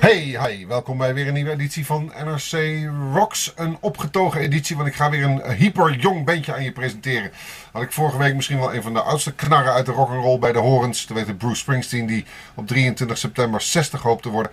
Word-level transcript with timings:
Hey, 0.00 0.18
hi, 0.18 0.66
welkom 0.66 0.98
bij 0.98 1.14
weer 1.14 1.26
een 1.26 1.34
nieuwe 1.34 1.50
editie 1.50 1.86
van 1.86 2.12
NRC 2.24 2.88
Rocks. 3.12 3.52
Een 3.56 3.76
opgetogen 3.80 4.40
editie, 4.40 4.76
want 4.76 4.88
ik 4.88 4.94
ga 4.94 5.10
weer 5.10 5.24
een 5.24 5.52
hyper 5.52 5.96
jong 5.96 6.24
bandje 6.24 6.54
aan 6.54 6.62
je 6.62 6.72
presenteren. 6.72 7.30
Had 7.72 7.82
ik 7.82 7.92
vorige 7.92 8.18
week 8.18 8.34
misschien 8.34 8.58
wel 8.58 8.74
een 8.74 8.82
van 8.82 8.92
de 8.92 9.00
oudste 9.00 9.34
knarren 9.34 9.72
uit 9.72 9.86
de 9.86 9.92
rock'n'roll 9.92 10.38
bij 10.38 10.52
de 10.52 10.58
Horens. 10.58 11.04
Te 11.04 11.14
weten 11.14 11.36
Bruce 11.36 11.56
Springsteen, 11.56 12.06
die 12.06 12.24
op 12.54 12.66
23 12.66 13.18
september 13.18 13.60
60 13.60 14.02
hoopt 14.02 14.22
te 14.22 14.28
worden. 14.28 14.52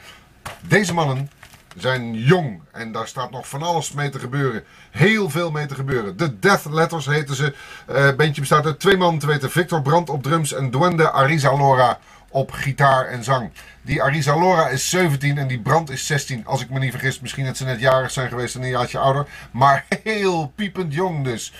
Deze 0.61 0.93
mannen 0.93 1.29
zijn 1.77 2.13
jong 2.13 2.61
en 2.71 2.91
daar 2.91 3.07
staat 3.07 3.31
nog 3.31 3.47
van 3.47 3.63
alles 3.63 3.91
mee 3.91 4.09
te 4.09 4.19
gebeuren. 4.19 4.63
Heel 4.91 5.29
veel 5.29 5.51
mee 5.51 5.65
te 5.65 5.75
gebeuren. 5.75 6.17
De 6.17 6.39
Death 6.39 6.65
Letters 6.65 7.05
heten 7.05 7.35
ze. 7.35 7.53
Het 7.91 8.17
bandje 8.17 8.41
bestaat 8.41 8.65
uit 8.65 8.79
twee 8.79 8.97
mannen, 8.97 9.19
te 9.19 9.27
weten 9.27 9.51
Victor 9.51 9.81
Brandt 9.81 10.09
op 10.09 10.23
drums 10.23 10.53
en 10.53 10.71
Duende 10.71 11.11
Arizalora 11.11 11.99
op 12.29 12.51
gitaar 12.51 13.05
en 13.05 13.23
zang. 13.23 13.51
Die 13.81 14.03
Arisa 14.03 14.35
Laura 14.35 14.67
is 14.67 14.89
17 14.89 15.37
en 15.37 15.47
die 15.47 15.59
Brand 15.59 15.89
is 15.89 16.05
16. 16.05 16.45
Als 16.45 16.61
ik 16.61 16.69
me 16.69 16.79
niet 16.79 16.91
vergis, 16.91 17.19
misschien 17.19 17.45
dat 17.45 17.57
ze 17.57 17.65
net 17.65 17.79
jarig 17.79 18.11
zijn 18.11 18.29
geweest 18.29 18.55
en 18.55 18.61
een 18.61 18.69
jaartje 18.69 18.97
ouder. 18.97 19.27
Maar 19.51 19.85
heel 20.03 20.51
piepend 20.55 20.93
jong 20.93 21.23
dus. 21.23 21.53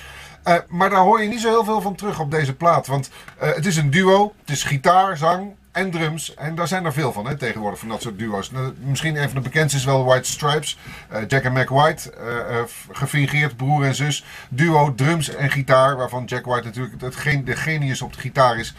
Uh, 0.47 0.55
maar 0.67 0.89
daar 0.89 0.99
hoor 0.99 1.21
je 1.21 1.27
niet 1.27 1.41
zo 1.41 1.49
heel 1.49 1.63
veel 1.63 1.81
van 1.81 1.95
terug 1.95 2.19
op 2.19 2.31
deze 2.31 2.55
plaat. 2.55 2.87
Want 2.87 3.09
uh, 3.43 3.53
het 3.53 3.65
is 3.65 3.77
een 3.77 3.89
duo. 3.89 4.33
Het 4.39 4.49
is 4.49 4.63
gitaar, 4.63 5.17
zang 5.17 5.55
en 5.73 5.91
drums. 5.91 6.33
En 6.35 6.55
daar 6.55 6.67
zijn 6.67 6.85
er 6.85 6.93
veel 6.93 7.13
van 7.13 7.27
hè, 7.27 7.37
tegenwoordig, 7.37 7.79
van 7.79 7.89
dat 7.89 8.01
soort 8.01 8.19
duo's. 8.19 8.51
Nou, 8.51 8.73
misschien 8.79 9.15
een 9.15 9.29
van 9.29 9.35
de 9.35 9.49
bekendste 9.49 9.77
is 9.77 9.85
wel 9.85 10.05
White 10.05 10.29
Stripes. 10.29 10.77
Uh, 11.11 11.17
Jack 11.27 11.43
en 11.43 11.53
Mac 11.53 11.69
White, 11.69 12.13
uh, 12.19 12.27
uh, 12.27 12.63
gefingeerd 12.91 13.57
broer 13.57 13.85
en 13.85 13.95
zus. 13.95 14.25
Duo, 14.49 14.95
drums 14.95 15.35
en 15.35 15.51
gitaar, 15.51 15.97
waarvan 15.97 16.25
Jack 16.25 16.45
White 16.45 16.63
natuurlijk 16.65 17.01
het 17.01 17.45
de 17.45 17.55
genius 17.55 18.01
op 18.01 18.13
de 18.13 18.19
gitaar 18.19 18.57
is. 18.57 18.75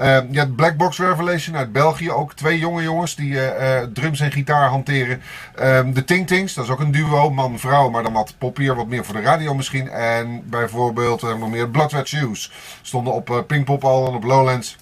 Uh, 0.00 0.18
ja, 0.30 0.46
Black 0.46 0.76
Box 0.76 0.98
Revelation 0.98 1.56
uit 1.56 1.72
België, 1.72 2.10
ook 2.10 2.34
twee 2.34 2.58
jonge 2.58 2.82
jongens 2.82 3.14
die 3.14 3.38
drums 3.92 4.20
en 4.20 4.32
gitaar 4.32 4.68
hanteren. 4.68 5.22
Uh, 5.60 5.80
de 5.92 6.04
Ting 6.04 6.26
Tings, 6.26 6.54
dat 6.54 6.64
is 6.64 6.70
ook 6.70 6.80
een 6.80 6.92
duo, 6.92 7.30
man-vrouw, 7.30 7.90
maar 7.90 8.02
dan 8.02 8.12
wat 8.12 8.34
poppier, 8.38 8.74
wat 8.74 8.86
meer 8.86 9.04
voor 9.04 9.14
de 9.14 9.20
radio 9.20 9.54
misschien. 9.54 9.88
En 9.88 10.42
bijvoorbeeld, 10.44 11.22
nog 11.22 11.50
meer 11.50 11.68
Blood 11.68 11.92
Red 11.92 12.08
Shoes. 12.08 12.52
Stonden 12.82 13.12
op 13.12 13.44
Pinkpop 13.46 13.84
al 13.84 14.06
en 14.08 14.14
op 14.14 14.24
Lowlands. 14.24 14.76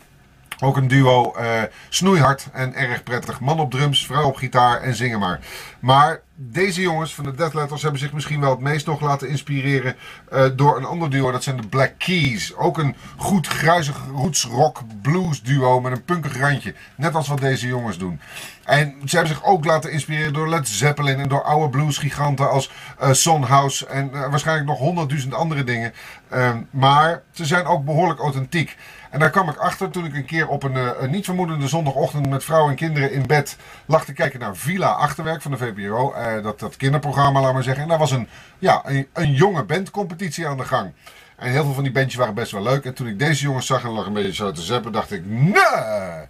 Ook 0.60 0.76
een 0.76 0.88
duo, 0.88 1.34
uh, 1.38 1.62
snoeihard 1.88 2.48
en 2.52 2.74
erg 2.74 3.02
prettig. 3.02 3.40
Man 3.40 3.60
op 3.60 3.70
drums, 3.70 4.06
vrouw 4.06 4.24
op 4.24 4.36
gitaar 4.36 4.80
en 4.80 4.94
zingen 4.94 5.18
maar. 5.18 5.40
Maar 5.80 6.20
deze 6.34 6.80
jongens 6.80 7.14
van 7.14 7.24
de 7.24 7.34
Death 7.34 7.54
Letters 7.54 7.82
hebben 7.82 8.00
zich 8.00 8.12
misschien 8.12 8.40
wel 8.40 8.50
het 8.50 8.60
meest 8.60 8.86
nog 8.86 9.00
laten 9.00 9.28
inspireren 9.28 9.96
uh, 10.32 10.44
door 10.56 10.76
een 10.76 10.84
ander 10.84 11.10
duo. 11.10 11.30
Dat 11.30 11.42
zijn 11.42 11.56
de 11.56 11.66
Black 11.66 11.92
Keys. 11.98 12.56
Ook 12.56 12.78
een 12.78 12.96
goed 13.16 13.46
gruizig 13.46 13.96
roots 14.14 14.44
rock 14.44 14.80
blues 15.02 15.42
duo 15.42 15.80
met 15.80 15.92
een 15.92 16.04
punkig 16.04 16.38
randje. 16.38 16.74
Net 16.96 17.14
als 17.14 17.28
wat 17.28 17.40
deze 17.40 17.66
jongens 17.66 17.98
doen. 17.98 18.20
En 18.64 18.94
ze 19.04 19.16
hebben 19.16 19.34
zich 19.34 19.44
ook 19.44 19.64
laten 19.64 19.92
inspireren 19.92 20.32
door 20.32 20.48
Led 20.48 20.68
Zeppelin 20.68 21.20
en 21.20 21.28
door 21.28 21.42
oude 21.42 21.68
bluesgiganten 21.68 22.50
als 22.50 22.70
uh, 23.02 23.12
Son 23.12 23.42
House 23.42 23.86
en 23.86 24.10
waarschijnlijk 24.10 24.68
nog 24.68 24.78
honderdduizend 24.78 25.34
andere 25.34 25.64
dingen. 25.64 25.92
Uh, 26.32 26.50
maar 26.70 27.22
ze 27.32 27.44
zijn 27.44 27.66
ook 27.66 27.84
behoorlijk 27.84 28.20
authentiek. 28.20 28.76
En 29.10 29.18
daar 29.18 29.30
kwam 29.30 29.48
ik 29.48 29.56
achter 29.56 29.90
toen 29.90 30.04
ik 30.04 30.14
een 30.14 30.24
keer 30.24 30.48
op 30.48 30.62
een, 30.62 31.02
een 31.02 31.10
niet 31.10 31.24
vermoedende 31.24 31.68
zondagochtend 31.68 32.28
met 32.28 32.44
vrouw 32.44 32.68
en 32.68 32.74
kinderen 32.74 33.12
in 33.12 33.26
bed 33.26 33.56
lag 33.86 34.04
te 34.04 34.12
kijken 34.12 34.40
naar 34.40 34.56
Villa 34.56 34.90
Achterwerk 34.90 35.42
van 35.42 35.50
de 35.50 35.56
VPRO. 35.56 36.14
Uh, 36.14 36.42
dat, 36.42 36.60
dat 36.60 36.76
kinderprogramma, 36.76 37.40
laat 37.40 37.52
maar 37.52 37.62
zeggen. 37.62 37.82
En 37.82 37.88
daar 37.88 37.98
was 37.98 38.10
een, 38.10 38.28
ja, 38.58 38.82
een, 38.84 39.08
een 39.12 39.32
jonge 39.32 39.64
bandcompetitie 39.64 40.46
aan 40.46 40.56
de 40.56 40.64
gang. 40.64 40.92
En 41.36 41.50
heel 41.50 41.64
veel 41.64 41.72
van 41.72 41.82
die 41.82 41.92
bandjes 41.92 42.14
waren 42.14 42.34
best 42.34 42.52
wel 42.52 42.62
leuk. 42.62 42.84
En 42.84 42.94
toen 42.94 43.06
ik 43.06 43.18
deze 43.18 43.42
jongens 43.42 43.66
zag 43.66 43.84
en 43.84 43.90
lag 43.90 44.06
een 44.06 44.12
beetje 44.12 44.34
zo 44.34 44.52
te 44.52 44.62
zeppen, 44.62 44.92
dacht 44.92 45.12
ik, 45.12 45.22
nee, 45.26 46.26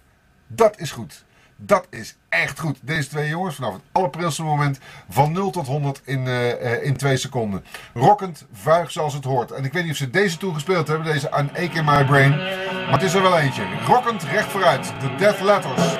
dat 0.47 0.79
is 0.79 0.91
goed. 0.91 1.25
Dat 1.57 1.87
is 1.89 2.17
echt 2.29 2.59
goed. 2.59 2.77
Deze 2.81 3.09
twee 3.09 3.29
jongens 3.29 3.55
vanaf 3.55 3.73
het 3.73 3.81
allerprilste 3.91 4.43
moment 4.43 4.79
van 5.09 5.31
0 5.31 5.49
tot 5.49 5.67
100 5.67 6.01
in, 6.03 6.25
uh, 6.25 6.85
in 6.85 6.97
2 6.97 7.17
seconden. 7.17 7.65
Rockend, 7.93 8.45
vuig 8.53 8.91
zoals 8.91 9.13
het 9.13 9.23
hoort. 9.23 9.51
En 9.51 9.63
ik 9.63 9.73
weet 9.73 9.83
niet 9.83 9.91
of 9.91 9.97
ze 9.97 10.09
deze 10.09 10.37
toen 10.37 10.53
gespeeld 10.53 10.87
hebben, 10.87 11.13
deze 11.13 11.31
An 11.31 11.49
Ache 11.49 11.77
in 11.77 11.85
My 11.85 12.05
Brain. 12.05 12.29
Maar 12.29 12.91
het 12.91 13.01
is 13.01 13.13
er 13.13 13.21
wel 13.21 13.37
eentje. 13.37 13.63
Rockend, 13.85 14.23
recht 14.23 14.51
vooruit. 14.51 14.93
De 14.99 15.15
Death 15.15 15.41
Letters. 15.41 15.97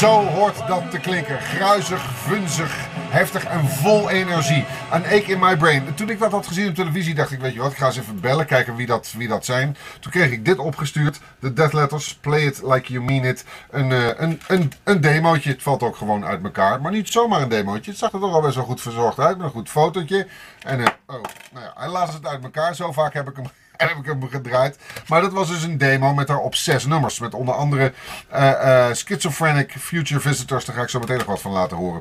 Zo 0.00 0.24
hoort 0.24 0.66
dat 0.66 0.90
te 0.90 0.98
klinken. 0.98 1.40
Gruizig, 1.40 2.02
vunzig, 2.02 2.86
heftig 2.92 3.44
en 3.44 3.68
vol 3.68 4.10
energie. 4.10 4.64
Een 4.92 5.04
ache 5.04 5.24
in 5.32 5.38
my 5.38 5.56
brain. 5.56 5.94
Toen 5.94 6.10
ik 6.10 6.18
dat 6.18 6.30
had 6.30 6.46
gezien 6.46 6.68
op 6.68 6.74
televisie 6.74 7.14
dacht 7.14 7.32
ik, 7.32 7.40
weet 7.40 7.52
je 7.52 7.60
wat, 7.60 7.70
ik 7.72 7.76
ga 7.76 7.86
eens 7.86 7.98
even 7.98 8.20
bellen, 8.20 8.46
kijken 8.46 8.76
wie 8.76 8.86
dat, 8.86 9.12
wie 9.16 9.28
dat 9.28 9.44
zijn. 9.44 9.76
Toen 10.00 10.12
kreeg 10.12 10.30
ik 10.30 10.44
dit 10.44 10.58
opgestuurd. 10.58 11.20
De 11.40 11.52
Death 11.52 11.72
Letters, 11.72 12.14
Play 12.14 12.40
It 12.40 12.62
Like 12.62 12.92
You 12.92 13.04
Mean 13.04 13.24
It. 13.24 13.44
Een, 13.70 13.90
uh, 13.90 14.08
een, 14.16 14.40
een, 14.48 14.72
een 14.84 15.00
demootje. 15.00 15.50
Het 15.50 15.62
valt 15.62 15.82
ook 15.82 15.96
gewoon 15.96 16.24
uit 16.24 16.44
elkaar. 16.44 16.80
Maar 16.80 16.92
niet 16.92 17.08
zomaar 17.08 17.42
een 17.42 17.48
demootje. 17.48 17.90
Het 17.90 18.00
zag 18.00 18.12
er 18.12 18.20
toch 18.20 18.34
al 18.34 18.40
best 18.40 18.54
wel 18.54 18.64
goed 18.64 18.80
verzorgd 18.80 19.18
uit. 19.18 19.36
Met 19.36 19.46
een 19.46 19.52
goed 19.52 19.68
fotootje. 19.68 20.26
En 20.62 20.78
uh, 20.78 20.86
oh, 21.06 21.22
nou 21.52 21.64
ja, 21.64 21.72
hij 21.76 21.88
laat 21.88 22.12
het 22.12 22.26
uit 22.26 22.42
elkaar. 22.42 22.74
Zo 22.74 22.92
vaak 22.92 23.14
heb 23.14 23.28
ik 23.28 23.36
hem 23.36 23.46
en 23.80 23.88
heb 23.88 23.96
ik 23.96 24.04
hem 24.04 24.28
gedraaid. 24.28 24.78
Maar 25.06 25.20
dat 25.20 25.32
was 25.32 25.48
dus 25.48 25.62
een 25.62 25.78
demo 25.78 26.14
met 26.14 26.26
daarop 26.26 26.54
zes 26.54 26.86
nummers. 26.86 27.18
Met 27.18 27.34
onder 27.34 27.54
andere 27.54 27.92
uh, 28.34 28.50
uh, 28.64 28.86
Schizophrenic 28.92 29.72
Future 29.78 30.20
Visitors. 30.20 30.64
Daar 30.64 30.76
ga 30.76 30.82
ik 30.82 30.88
zo 30.88 30.98
meteen 30.98 31.16
nog 31.16 31.26
wat 31.26 31.40
van 31.40 31.52
laten 31.52 31.76
horen. 31.76 32.00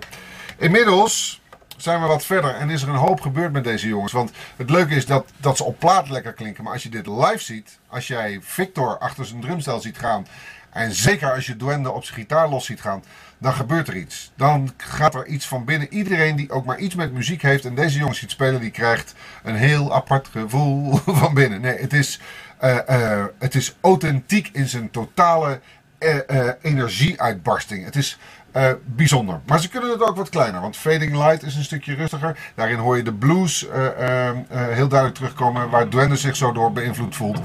Inmiddels 0.58 1.42
zijn 1.78 2.02
we 2.02 2.08
wat 2.08 2.26
verder 2.26 2.56
en 2.56 2.70
is 2.70 2.82
er 2.82 2.90
een 2.90 2.96
hoop 2.96 3.22
gebeurd 3.22 3.52
met 3.52 3.64
deze 3.64 3.88
jongens. 3.88 4.12
Want 4.12 4.32
het 4.56 4.70
leuke 4.70 4.96
is 4.96 5.06
dat, 5.06 5.32
dat 5.38 5.58
ze 5.58 5.64
op 5.64 5.80
plaat 5.80 6.10
lekker 6.10 6.34
klinken. 6.34 6.64
Maar 6.64 6.74
als 6.74 6.84
je 6.84 6.90
dit 6.90 7.08
live 7.08 7.40
ziet, 7.40 7.80
als 7.88 8.08
jij 8.08 8.40
Victor 8.42 8.98
achter 8.98 9.26
zijn 9.26 9.42
drumstel 9.42 9.80
ziet 9.80 9.98
gaan. 9.98 10.28
En 10.72 10.91
zeker 10.91 11.31
als 11.31 11.46
je 11.46 11.56
Duende 11.56 11.91
op 11.91 12.03
zijn 12.03 12.19
gitaar 12.19 12.50
los 12.50 12.66
ziet 12.66 12.81
gaan, 12.81 13.03
dan 13.38 13.53
gebeurt 13.53 13.88
er 13.88 13.96
iets. 13.96 14.31
Dan 14.35 14.74
gaat 14.78 15.16
er 15.16 15.25
iets 15.25 15.47
van 15.47 15.66
binnen. 15.66 15.94
Iedereen 15.94 16.35
die 16.35 16.52
ook 16.52 16.66
maar 16.66 16.78
iets 16.80 16.96
met 16.96 17.13
muziek 17.13 17.41
heeft 17.41 17.66
en 17.66 17.75
deze 17.75 17.97
jongens 17.97 18.19
ziet 18.19 18.31
spelen, 18.31 18.62
die 18.62 18.72
krijgt 18.72 19.16
een 19.44 19.56
heel 19.56 19.94
apart 19.94 20.28
gevoel 20.28 20.96
van 21.22 21.34
binnen. 21.34 21.62
Nee, 21.62 21.78
het 21.78 21.94
is, 21.94 22.19
uh, 22.63 22.78
uh, 22.90 23.25
het 23.40 23.56
is 23.56 23.75
authentiek 23.81 24.50
in 24.52 24.68
zijn 24.68 24.91
totale 24.91 25.59
uh, 26.00 26.50
energieuitbarsting. 26.62 27.86
Het 27.86 27.96
is 27.96 28.18
uh, 28.56 28.70
bijzonder. 28.86 29.40
Maar 29.46 29.60
ze 29.60 29.70
kunnen 29.70 29.90
het 29.90 30.02
ook 30.02 30.16
wat 30.16 30.30
kleiner, 30.30 30.62
want 30.62 30.78
Fading 30.78 31.12
Light 31.12 31.44
is 31.44 31.56
een 31.56 31.64
stukje 31.64 31.96
rustiger. 31.96 32.38
Daarin 32.56 32.78
hoor 32.78 32.98
je 32.98 33.04
de 33.04 33.14
blues 33.14 33.68
uh, 33.68 33.74
uh, 33.74 34.30
heel 34.50 34.88
duidelijk 34.88 35.16
terugkomen, 35.16 35.70
waar 35.70 35.90
Duende 35.90 36.16
zich 36.16 36.36
zo 36.36 36.52
door 36.52 36.72
beïnvloed 36.72 37.16
voelt. 37.16 37.40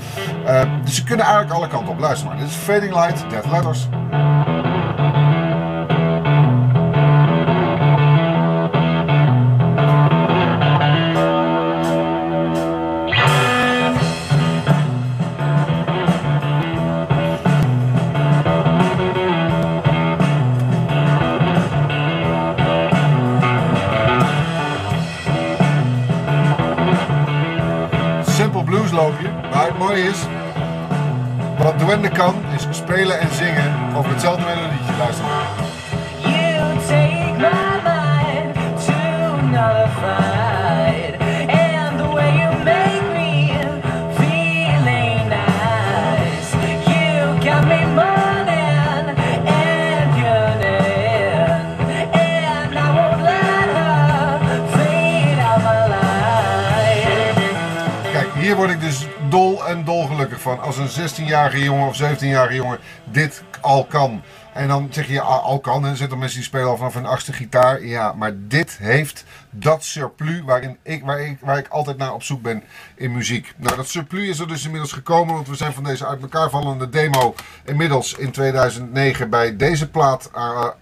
dus 0.85 0.95
ze 0.95 1.05
kunnen 1.05 1.27
eigenlijk 1.27 1.55
alle 1.55 1.69
kanten 1.69 1.93
op. 1.93 1.99
Luister 1.99 2.29
maar, 2.29 2.37
dit 2.37 2.47
is 2.47 2.55
Fading 2.55 2.95
Light, 2.95 3.31
Death 3.31 3.51
Letters. 3.51 3.89
Bluesloopje. 28.51 29.29
Maar 29.53 29.67
het 29.67 29.79
mooie 29.79 30.03
is, 30.03 30.19
wat 31.59 31.79
Duende 31.79 32.09
kan, 32.09 32.35
is 32.55 32.67
spelen 32.71 33.21
en 33.21 33.35
zingen 33.35 33.97
over 33.97 34.11
hetzelfde 34.11 34.45
melodietje. 34.45 34.97
Luister 34.99 35.25
hier 58.45 58.57
word 58.57 58.71
ik 58.71 58.81
dus 58.81 59.07
dol 59.29 59.67
en 59.67 59.85
dolgelukkig 59.85 60.41
van. 60.41 60.61
Als 60.61 60.77
een 60.77 60.89
16-jarige 60.89 61.63
jongen 61.63 61.89
of 61.89 62.03
17-jarige 62.03 62.55
jongen 62.55 62.79
dit 63.05 63.43
al 63.61 63.85
kan. 63.85 64.23
En 64.53 64.69
dan 64.69 64.89
zeg 64.91 65.09
je, 65.09 65.21
al, 65.21 65.41
al 65.41 65.61
kan, 65.61 65.85
er 65.85 65.97
zitten 65.97 66.19
mensen 66.19 66.39
die 66.39 66.47
spelen 66.47 66.69
al 66.69 66.77
vanaf 66.77 66.95
een 66.95 67.07
achtste 67.07 67.33
gitaar. 67.33 67.85
Ja, 67.85 68.13
maar 68.13 68.33
dit 68.37 68.77
heeft 68.79 69.25
dat 69.51 69.85
surplus 69.85 70.41
waarin 70.41 70.77
ik, 70.83 71.05
waar, 71.05 71.21
ik, 71.21 71.39
waar 71.41 71.59
ik 71.59 71.69
altijd 71.69 71.97
naar 71.97 72.15
op 72.15 72.23
zoek 72.23 72.43
ben 72.43 72.63
in 72.95 73.13
muziek. 73.13 73.55
Nou, 73.57 73.77
dat 73.77 73.89
surplus 73.89 74.29
is 74.29 74.39
er 74.39 74.49
dus 74.49 74.65
inmiddels 74.65 74.93
gekomen, 74.93 75.35
want 75.35 75.49
we 75.49 75.55
zijn 75.55 75.73
van 75.73 75.85
deze 75.85 76.07
uit 76.07 76.23
elkaar 76.23 76.51
vallende 76.51 76.89
demo 76.89 77.35
inmiddels 77.65 78.15
in 78.15 78.31
2009 78.31 79.31
bij 79.31 79.57
deze 79.57 79.91
plaat 79.91 80.31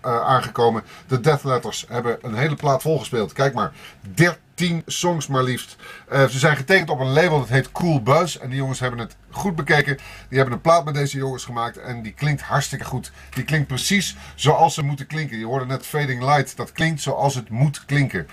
aangekomen. 0.03 0.83
De 1.07 1.21
Death 1.21 1.45
Letters 1.45 1.87
hebben 1.89 2.19
een 2.23 2.35
hele 2.35 2.55
plaat 2.55 2.83
volgespeeld. 2.83 3.33
Kijk 3.33 3.55
maar, 3.55 3.73
13 4.15 4.52
songs 4.87 5.27
maar 5.27 5.43
liefst. 5.43 5.77
Uh, 6.13 6.25
ze 6.29 6.39
zijn 6.39 6.57
getekend 6.57 6.91
op 6.91 7.01
een 7.01 7.13
label 7.13 7.39
dat 7.39 7.49
heet 7.49 7.73
Cool 7.73 8.03
Buzz. 8.03 8.37
En 8.37 8.49
die 8.49 8.59
jongens 8.59 8.81
hebben 8.81 8.99
het 8.99 9.17
goed 9.31 9.57
bekeken. 9.57 9.97
Die 10.29 10.39
hebben 10.39 10.55
een 10.55 10.61
plaat 10.61 10.85
met 10.85 10.95
deze 10.95 11.17
jongens 11.17 11.45
gemaakt. 11.45 11.77
En 11.77 12.03
die 12.03 12.13
klinkt 12.13 12.43
hartstikke 12.43 12.85
goed. 12.85 13.13
Die 13.35 13.45
klinkt 13.45 13.67
precies 13.67 14.17
zoals 14.35 14.75
ze 14.75 14.83
moeten 14.83 15.07
klinken. 15.07 15.39
Je 15.39 15.47
hoorde 15.47 15.67
net 15.67 15.87
Fading 15.87 16.23
Light. 16.23 16.57
Dat 16.57 16.73
klinkt 16.73 17.01
zoals 17.01 17.35
het 17.35 17.49
moet 17.49 17.85
klinken. 17.85 18.27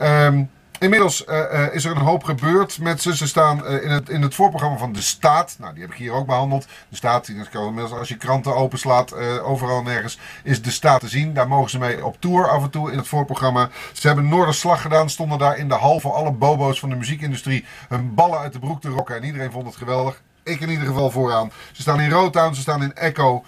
Um, 0.00 0.50
Inmiddels 0.80 1.24
uh, 1.26 1.36
uh, 1.52 1.74
is 1.74 1.84
er 1.84 1.90
een 1.90 2.02
hoop 2.02 2.24
gebeurd 2.24 2.78
met 2.78 3.02
ze. 3.02 3.16
Ze 3.16 3.26
staan 3.26 3.62
uh, 3.64 3.84
in, 3.84 3.90
het, 3.90 4.08
in 4.08 4.22
het 4.22 4.34
voorprogramma 4.34 4.78
van 4.78 4.92
De 4.92 5.02
Staat. 5.02 5.56
Nou, 5.58 5.72
die 5.72 5.82
heb 5.82 5.92
ik 5.92 5.98
hier 5.98 6.12
ook 6.12 6.26
behandeld. 6.26 6.66
De 6.88 6.96
Staat, 6.96 7.28
inmiddels 7.28 7.92
als 7.92 8.08
je 8.08 8.16
kranten 8.16 8.54
openslaat, 8.54 9.14
overal 9.42 9.82
nergens, 9.82 10.18
is 10.42 10.62
De 10.62 10.70
Staat 10.70 11.00
te 11.00 11.08
zien. 11.08 11.34
Daar 11.34 11.48
mogen 11.48 11.70
ze 11.70 11.78
mee 11.78 12.04
op 12.04 12.20
tour 12.20 12.48
af 12.48 12.62
en 12.62 12.70
toe 12.70 12.92
in 12.92 12.98
het 12.98 13.08
voorprogramma. 13.08 13.68
Ze 13.92 14.06
hebben 14.06 14.28
Noorderslag 14.28 14.82
gedaan, 14.82 15.10
stonden 15.10 15.38
daar 15.38 15.58
in 15.58 15.68
de 15.68 15.74
hal 15.74 16.00
voor 16.00 16.12
alle 16.12 16.32
bobo's 16.32 16.80
van 16.80 16.88
de 16.88 16.96
muziekindustrie 16.96 17.64
hun 17.88 18.14
ballen 18.14 18.38
uit 18.38 18.52
de 18.52 18.58
broek 18.58 18.80
te 18.80 18.88
rokken. 18.88 19.16
En 19.16 19.24
iedereen 19.24 19.50
vond 19.50 19.66
het 19.66 19.76
geweldig. 19.76 20.22
Ik 20.42 20.60
in 20.60 20.70
ieder 20.70 20.86
geval 20.86 21.10
vooraan. 21.10 21.52
Ze 21.72 21.82
staan 21.82 22.00
in 22.00 22.10
Rotown, 22.10 22.54
ze 22.54 22.60
staan 22.60 22.82
in 22.82 22.94
Echo. 22.94 23.44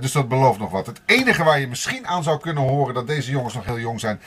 dus 0.00 0.12
dat 0.12 0.28
belooft 0.28 0.58
nog 0.58 0.70
wat. 0.70 0.86
Het 0.86 1.00
enige 1.06 1.44
waar 1.44 1.60
je 1.60 1.68
misschien 1.68 2.06
aan 2.06 2.22
zou 2.22 2.40
kunnen 2.40 2.62
horen 2.62 2.94
dat 2.94 3.06
deze 3.06 3.30
jongens 3.30 3.54
nog 3.54 3.64
heel 3.64 3.78
jong 3.78 4.00
zijn, 4.00 4.20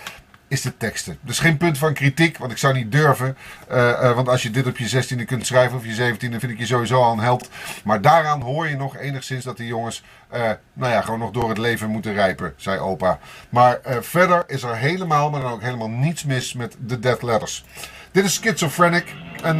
is 0.54 0.62
de 0.62 0.78
teksten. 0.78 1.18
Dus 1.22 1.40
geen 1.40 1.58
punt 1.58 1.78
van 1.78 1.94
kritiek, 1.94 2.38
want 2.38 2.52
ik 2.52 2.58
zou 2.58 2.74
niet 2.74 2.92
durven. 2.92 3.38
Uh, 3.72 3.78
uh, 3.78 4.12
want 4.12 4.30
als 4.30 4.44
je 4.44 4.50
dit 4.50 4.68
op 4.68 4.78
je 4.78 5.04
16e 5.04 5.26
kunt 5.26 5.46
schrijven 5.46 5.78
of 5.78 5.86
je 5.86 6.14
17e, 6.14 6.18
vind 6.18 6.44
ik 6.44 6.60
je 6.60 6.66
sowieso 6.66 7.02
al 7.02 7.12
een 7.12 7.20
held. 7.20 7.50
Maar 7.84 8.02
daaraan 8.02 8.42
hoor 8.42 8.68
je 8.68 8.76
nog 8.76 8.98
enigszins 8.98 9.44
dat 9.44 9.58
die 9.58 9.68
jongens, 9.68 10.04
uh, 10.34 10.40
nou 10.74 10.92
ja, 10.92 11.02
gewoon 11.02 11.20
nog 11.20 11.32
door 11.32 11.50
het 11.50 11.58
leven 11.58 11.90
moeten 11.90 12.14
rijpen, 12.14 12.54
zei 12.58 12.80
opa. 12.80 13.20
Maar 13.50 13.80
verder 14.02 14.44
is 14.48 14.64
er 14.64 14.76
helemaal, 14.76 15.30
maar 15.30 15.42
dan 15.42 15.52
ook 15.52 15.62
helemaal 15.62 15.90
niets 15.90 16.24
mis 16.24 16.54
met 16.54 16.76
de 16.80 17.00
Death 17.00 17.22
Letters. 17.22 17.66
Dit 18.12 18.26
is 18.26 18.34
Schizophrenic. 18.34 19.16
Een, 19.42 19.58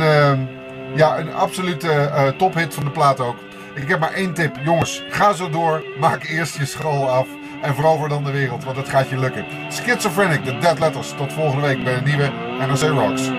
ja, 0.96 1.18
een 1.18 1.34
absolute 1.34 2.34
tophit 2.38 2.74
van 2.74 2.84
de 2.84 2.92
plaat 2.92 3.20
ook. 3.20 3.36
Ik 3.76 3.88
heb 3.88 4.00
maar 4.00 4.14
één 4.14 4.34
tip. 4.34 4.56
Jongens, 4.64 5.04
ga 5.10 5.34
zo 5.34 5.50
door. 5.50 5.84
Maak 6.00 6.24
eerst 6.24 6.58
je 6.58 6.66
school 6.66 7.10
af 7.10 7.28
en 7.64 7.76
verover 7.76 8.10
dan 8.10 8.24
de 8.24 8.32
wereld, 8.32 8.64
want 8.64 8.78
het 8.78 8.90
gaat 8.90 9.10
je 9.10 9.20
lukken. 9.20 9.46
Schizophrenic, 9.70 10.46
de 10.46 10.58
Dead 10.58 10.80
Letters. 10.80 11.14
Tot 11.18 11.34
volgende 11.34 11.68
week 11.68 11.84
bij 11.84 11.96
de 11.96 12.02
nieuwe 12.02 12.32
NRC 12.60 12.82
Rocks. 12.82 13.30